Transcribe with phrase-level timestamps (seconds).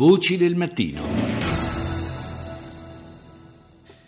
[0.00, 1.02] Voci del mattino.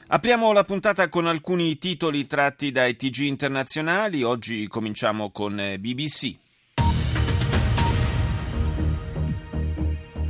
[0.07, 4.23] Apriamo la puntata con alcuni titoli tratti dai TG internazionali.
[4.23, 6.35] Oggi cominciamo con eh, BBC.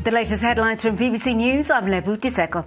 [0.02, 1.68] The latest headlines from BBC News.
[1.68, 2.66] I'm Lebu Tiseko.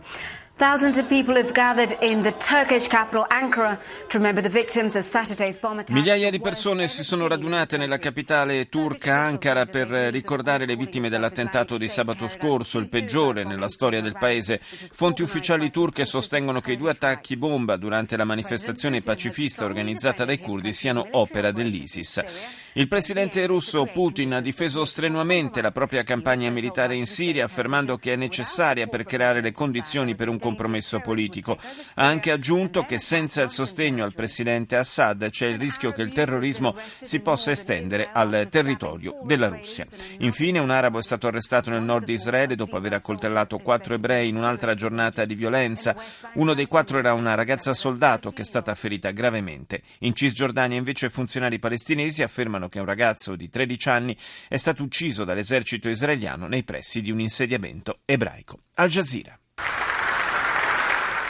[5.89, 11.77] Migliaia di persone si sono radunate nella capitale turca Ankara per ricordare le vittime dell'attentato
[11.77, 14.61] di sabato scorso, il peggiore nella storia del paese.
[14.61, 20.39] Fonti ufficiali turche sostengono che i due attacchi bomba durante la manifestazione pacifista organizzata dai
[20.39, 22.63] curdi siano opera dell'ISIS.
[22.77, 28.11] Il presidente russo Putin ha difeso strenuamente la propria campagna militare in Siria, affermando che
[28.11, 31.57] è necessaria per creare le condizioni per un compromesso politico.
[31.93, 36.11] Ha anche aggiunto che senza il sostegno al presidente Assad c'è il rischio che il
[36.11, 39.87] terrorismo si possa estendere al territorio della Russia.
[40.19, 44.27] Infine, un arabo è stato arrestato nel nord di Israele dopo aver accoltellato quattro ebrei
[44.27, 45.95] in un'altra giornata di violenza.
[46.33, 49.81] Uno dei quattro era una ragazza soldato che è stata ferita gravemente.
[49.99, 55.23] In Cisgiordania, invece, funzionari palestinesi affermano che un ragazzo di 13 anni è stato ucciso
[55.23, 58.59] dall'esercito israeliano nei pressi di un insediamento ebraico.
[58.75, 59.37] Al Jazeera.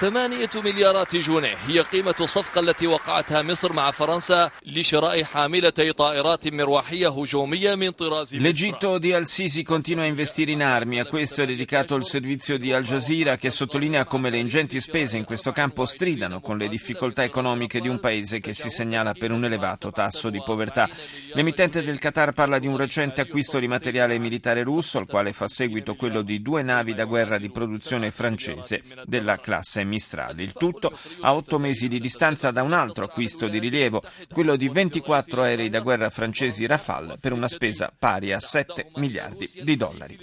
[0.01, 7.09] ثمانية مليارات جنيه هي قيمة الصفقة التي وقعتها مصر مع فرنسا لشراء حاملتي طائرات مروحية
[7.09, 11.97] هجومية من طراز L'Egitto di Al-Sisi continua a investire in armi, a questo è dedicato
[11.97, 16.41] il servizio di Al Jazeera che sottolinea come le ingenti spese in questo campo stridano
[16.41, 20.41] con le difficoltà economiche di un paese che si segnala per un elevato tasso di
[20.43, 20.89] povertà.
[21.35, 25.47] L'emittente del Qatar parla di un recente acquisto di materiale militare russo, al quale fa
[25.47, 30.40] seguito quello di due navi da guerra di produzione francese della classe Mistral.
[30.40, 34.70] Il tutto a otto mesi di distanza da un altro acquisto di rilievo, quello di
[34.70, 40.18] 24 aerei da guerra francesi Rafale per una spesa pari a 7 miliardi di dollari.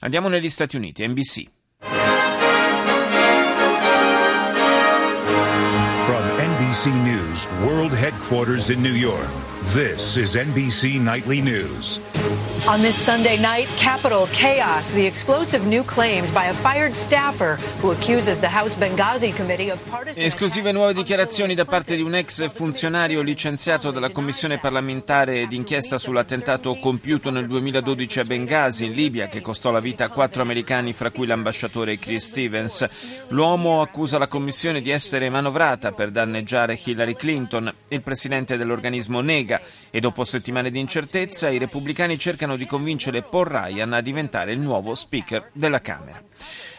[0.00, 1.50] Andiamo negli Stati Uniti, NBC.
[6.04, 9.30] From NBC News World Headquarters in New York,
[9.72, 12.00] this is NBC Nightly News.
[12.66, 14.92] On this Sunday night, Capitol chaos.
[14.92, 19.78] The explosive new claims by a fired staffer who accuses the House Benghazi Committee of
[19.90, 20.24] partisan.
[20.24, 26.76] Esclusive nuove dichiarazioni da parte di un ex funzionario licenziato dalla Commissione parlamentare d'inchiesta sull'attentato
[26.76, 31.10] compiuto nel 2012 a Benghazi, in Libia, che costò la vita a quattro americani, fra
[31.10, 32.88] cui l'ambasciatore Chris Stevens.
[33.28, 37.72] L'uomo accusa la Commissione di essere manovrata per danneggiare Hillary Clinton.
[37.88, 39.53] Il presidente dell'organismo nega
[39.90, 44.60] e dopo settimane di incertezza i repubblicani cercano di convincere Paul Ryan a diventare il
[44.60, 46.22] nuovo speaker della Camera.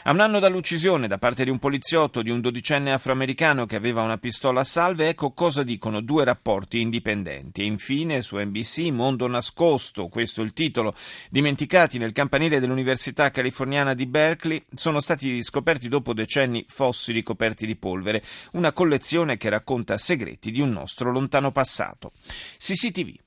[0.08, 4.04] A un anno dall'uccisione da parte di un poliziotto di un dodicenne afroamericano che aveva
[4.04, 7.62] una pistola a salve, ecco cosa dicono due rapporti indipendenti.
[7.62, 10.94] E infine su NBC Mondo nascosto, questo è il titolo,
[11.32, 17.76] dimenticati nel campanile dell'Università californiana di Berkeley, sono stati scoperti dopo decenni fossili coperti di
[17.76, 22.12] polvere, una collezione che racconta segreti di un nostro lontano passato.
[22.60, 23.25] CCTV.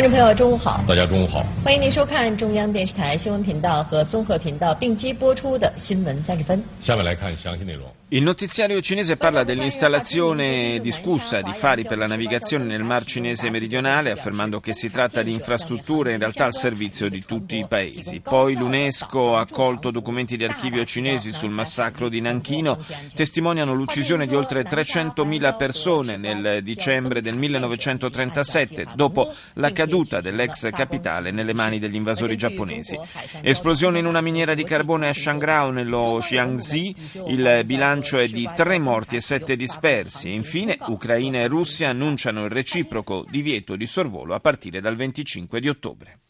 [0.00, 0.82] 观众朋友，中午好！
[0.88, 6.64] 大家中午好，欢迎您收看中央电视台新闻频道和综合频道并机播出的新闻三十分。
[6.80, 7.86] 下面来看详细内容。
[8.12, 14.58] Il notiziario cinese parla dell'installazione discussa di fari per la navigazione nel Mar Cinese meridionale, affermando
[14.58, 18.18] che si tratta di infrastrutture in realtà al servizio di tutti i paesi.
[18.18, 22.76] Poi l'UNESCO ha accolto documenti di archivio cinesi sul massacro di Nanchino,
[23.14, 31.30] testimoniano l'uccisione di oltre 300.000 persone nel dicembre del 1937, dopo la caduta dell'ex capitale
[31.30, 32.98] nelle mani degli invasori giapponesi.
[33.40, 36.92] Esplosione in una miniera di carbone a Shangrao, nello Jiangxi,
[37.28, 40.32] il bilancio è di tre morti e sette dispersi.
[40.32, 45.68] Infine, Ucraina e Russia annunciano il reciproco divieto di sorvolo a partire dal 25 di
[45.68, 46.20] ottobre.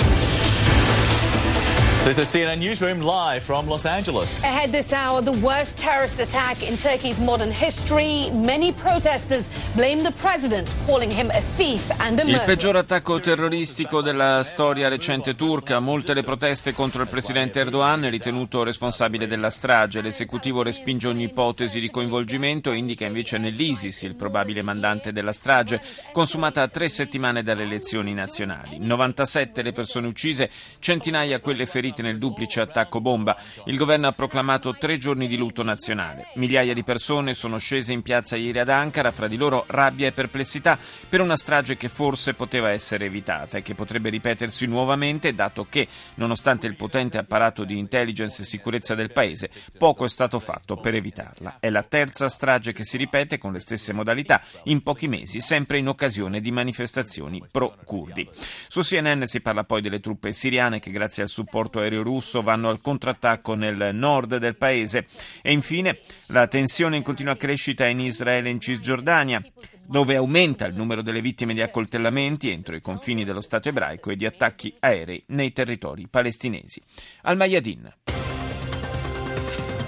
[2.03, 4.43] This is CNN Newsroom live from Los Angeles.
[4.43, 8.31] Ahead this hour, the worst terrorist attack in Turkey's modern history.
[8.33, 12.47] Many protesters blame the president, calling him a thief and a Il murderer.
[12.47, 18.64] peggior attacco terroristico della storia recente turca, molte le proteste contro il presidente Erdogan, ritenuto
[18.64, 20.00] responsabile della strage.
[20.00, 25.81] L'esecutivo respinge ogni ipotesi di coinvolgimento e indica invece nell'ISIS il probabile mandante della strage,
[26.12, 28.79] consumata a tre settimane dalle elezioni nazionali.
[28.79, 30.50] 97 le persone uccise,
[30.81, 33.37] centinaia quelle ferite feriti nel duplice attacco bomba.
[33.66, 36.28] Il governo ha proclamato tre giorni di lutto nazionale.
[36.34, 40.12] Migliaia di persone sono scese in piazza ieri ad Ankara, fra di loro rabbia e
[40.12, 40.78] perplessità
[41.08, 45.87] per una strage che forse poteva essere evitata e che potrebbe ripetersi nuovamente, dato che,
[46.14, 50.94] nonostante il potente apparato di intelligence e sicurezza del paese, poco è stato fatto per
[50.94, 51.58] evitarla.
[51.60, 55.78] È la terza strage che si ripete con le stesse modalità in pochi mesi, sempre
[55.78, 58.28] in occasione di manifestazioni pro-curdi.
[58.69, 62.69] Su CNN si parla poi delle truppe siriane che grazie al supporto aereo russo vanno
[62.69, 65.06] al contrattacco nel nord del paese
[65.42, 69.42] e infine la tensione in continua crescita in Israele e in Cisgiordania
[69.88, 74.16] dove aumenta il numero delle vittime di accoltellamenti entro i confini dello Stato ebraico e
[74.16, 76.81] di attacchi aerei nei territori palestinesi.
[77.24, 77.94] Al Mayadin.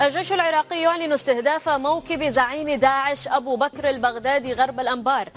[0.01, 5.31] الجيش العراقي يعلن استهداف موكب زعيم داعش أبو بكر البغدادي غرب الأنبار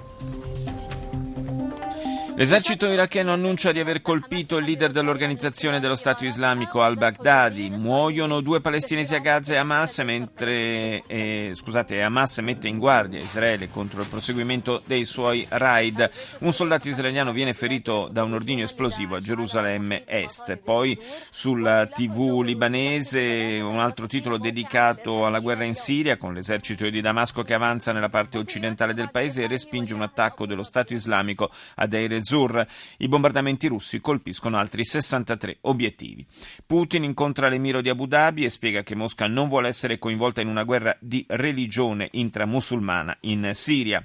[2.37, 7.69] L'esercito iracheno annuncia di aver colpito il leader dell'organizzazione dello Stato islamico al-Baghdadi.
[7.69, 13.69] Muoiono due palestinesi a Gaza e Hamas, mentre eh, scusate, Hamas mette in guardia Israele
[13.69, 16.11] contro il proseguimento dei suoi raid.
[16.39, 20.57] Un soldato israeliano viene ferito da un ordigno esplosivo a Gerusalemme Est.
[20.57, 20.99] Poi
[21.29, 27.43] sulla TV libanese un altro titolo dedicato alla guerra in Siria, con l'esercito di Damasco
[27.43, 31.87] che avanza nella parte occidentale del paese e respinge un attacco dello Stato islamico a
[31.87, 32.65] Deir Zur.
[32.97, 36.25] I bombardamenti russi colpiscono altri 63 obiettivi.
[36.65, 40.47] Putin incontra l'emiro di Abu Dhabi e spiega che Mosca non vuole essere coinvolta in
[40.47, 44.03] una guerra di religione intramusulmana in Siria.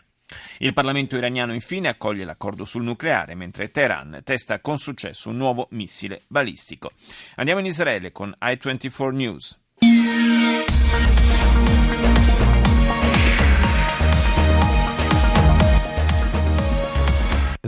[0.59, 5.67] Il Parlamento iraniano infine accoglie l'accordo sul nucleare, mentre Teheran testa con successo un nuovo
[5.71, 6.93] missile balistico.
[7.37, 9.59] Andiamo in Israele con i24 News.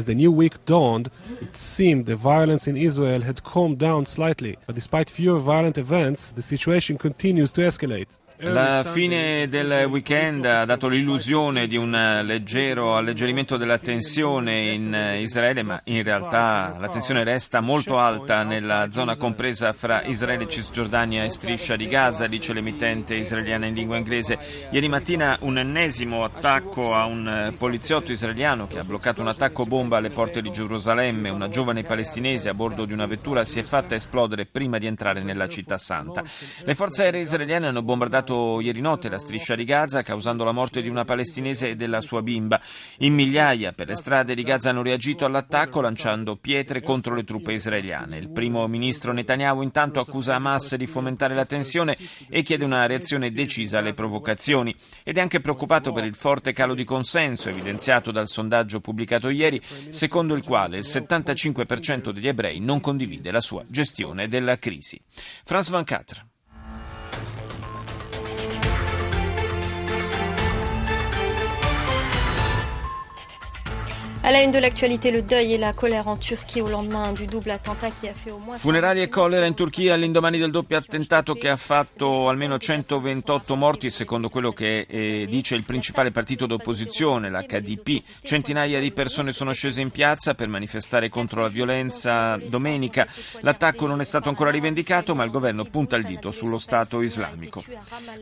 [0.02, 1.10] As the new week dawned,
[1.40, 6.32] it seemed the violence in Israel had calmed down slightly, but despite fewer violent events,
[6.32, 8.18] the situation continues to escalate.
[8.44, 11.92] La fine del weekend ha dato l'illusione di un
[12.24, 18.90] leggero alleggerimento della tensione in Israele, ma in realtà la tensione resta molto alta nella
[18.90, 24.36] zona compresa fra Israele, Cisgiordania e Striscia di Gaza, dice l'emittente israeliana in lingua inglese.
[24.72, 29.98] Ieri mattina un ennesimo attacco a un poliziotto israeliano che ha bloccato un attacco bomba
[29.98, 31.28] alle porte di Gerusalemme.
[31.28, 35.22] Una giovane palestinese a bordo di una vettura si è fatta esplodere prima di entrare
[35.22, 36.24] nella città santa.
[36.64, 38.30] Le forze aeree israeliane hanno bombardato
[38.60, 42.22] ieri notte la striscia di Gaza, causando la morte di una palestinese e della sua
[42.22, 42.60] bimba.
[42.98, 47.52] In migliaia per le strade di Gaza hanno reagito all'attacco lanciando pietre contro le truppe
[47.52, 48.18] israeliane.
[48.18, 51.96] Il primo ministro Netanyahu intanto accusa Hamas di fomentare la tensione
[52.28, 54.74] e chiede una reazione decisa alle provocazioni.
[55.02, 59.60] Ed è anche preoccupato per il forte calo di consenso evidenziato dal sondaggio pubblicato ieri,
[59.90, 65.00] secondo il quale il 75% degli ebrei non condivide la sua gestione della crisi.
[65.44, 66.26] Franz Van Catra.
[74.24, 77.26] À la une de l'actualité, le deuil et la colère en Turchie au lendemain du
[77.26, 78.56] double attentat qui a fait au moins...
[78.56, 83.90] Funerali e collera in Turchia all'indomani del doppio attentato che ha fatto almeno 128 morti,
[83.90, 88.00] secondo quello che eh, dice il principale partito d'opposizione, l'HDP.
[88.22, 93.08] Centinaia di persone sono scese in piazza per manifestare contro la violenza domenica.
[93.40, 97.64] L'attacco non è stato ancora rivendicato, ma il governo punta il dito sullo Stato islamico.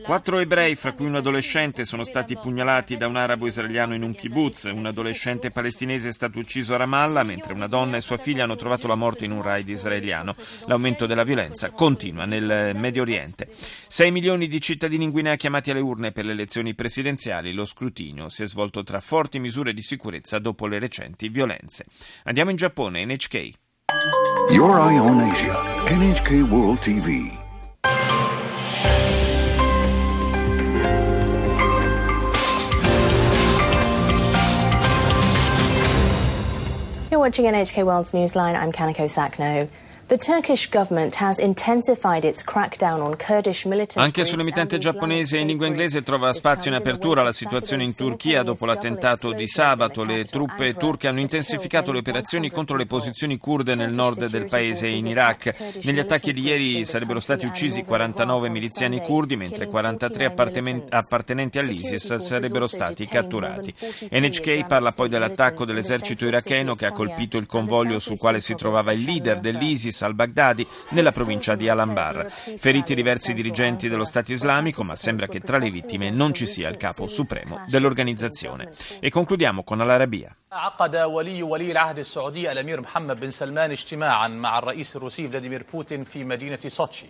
[0.03, 4.15] Quattro ebrei, fra cui un adolescente, sono stati pugnalati da un arabo israeliano in un
[4.15, 4.63] kibbutz.
[4.63, 8.55] Un adolescente palestinese è stato ucciso a Ramallah, mentre una donna e sua figlia hanno
[8.55, 10.35] trovato la morte in un raid israeliano.
[10.67, 13.49] L'aumento della violenza continua nel Medio Oriente.
[13.51, 17.53] 6 milioni di cittadini in Guinea chiamati alle urne per le elezioni presidenziali.
[17.53, 21.85] Lo scrutinio si è svolto tra forti misure di sicurezza dopo le recenti violenze.
[22.23, 23.51] Andiamo in Giappone, NHK.
[24.49, 25.53] Your Eye on Asia,
[25.89, 27.40] NHK World TV.
[37.21, 38.59] Watching NHK World's Newsline.
[38.59, 39.69] I'm Kanako Sakno.
[44.01, 48.65] Anche sull'emittente giapponese in lingua inglese trova spazio in apertura la situazione in Turchia dopo
[48.65, 50.03] l'attentato di sabato.
[50.03, 54.87] Le truppe turche hanno intensificato le operazioni contro le posizioni kurde nel nord del paese
[54.87, 55.79] e in Iraq.
[55.83, 60.33] Negli attacchi di ieri sarebbero stati uccisi 49 miliziani kurdi, mentre 43
[60.89, 63.73] appartenenti all'ISIS sarebbero stati catturati.
[64.09, 68.91] NHK parla poi dell'attacco dell'esercito iracheno che ha colpito il convoglio sul quale si trovava
[68.91, 72.31] il leader dell'ISIS al-Baghdadi nella provincia di Al-Anbar.
[72.31, 76.69] Feriti diversi dirigenti dello Stato islamico, ma sembra che tra le vittime non ci sia
[76.69, 78.71] il capo supremo dell'organizzazione.
[78.99, 80.35] E concludiamo con l'Arabia.
[80.52, 86.04] عقد ولي ولي العهد السعودي الامير محمد بن سلمان اجتماعا مع الرئيس الروسي فلاديمير بوتين
[86.04, 87.06] في مدينه سوتشي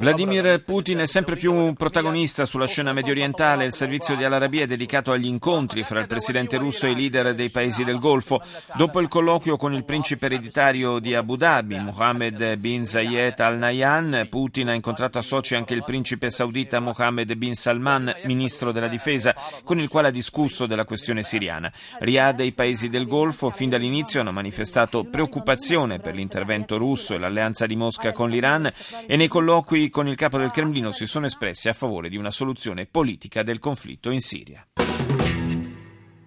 [0.00, 3.64] Vladimir Putin è sempre più protagonista sulla scena mediorientale.
[3.64, 7.32] Il servizio di Al-Arabi è dedicato agli incontri fra il presidente russo e i leader
[7.32, 8.42] dei paesi del Golfo.
[8.74, 14.26] Dopo il colloquio con il principe ereditario di Abu Dhabi, Mohammed bin Zayed Al Nahyan,
[14.28, 19.36] Putin ha incontrato a Sochi anche il principe saudita Mohammed bin Salman, ministro della difesa,
[19.62, 21.72] con il quale ha discusso della questione siriana.
[22.00, 27.17] Riyadh e i paesi del Golfo fin dall'inizio hanno manifestato preoccupazione per l'intervento russo e
[27.19, 28.69] l'alleanza di Mosca con l'Iran
[29.05, 32.31] e nei colloqui con il capo del Cremlino si sono espressi a favore di una
[32.31, 34.67] soluzione politica del conflitto in Siria.